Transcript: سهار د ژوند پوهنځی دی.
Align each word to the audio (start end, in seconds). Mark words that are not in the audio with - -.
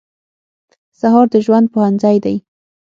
سهار 0.99 1.27
د 1.33 1.35
ژوند 1.45 1.67
پوهنځی 1.73 2.17
دی. 2.25 2.35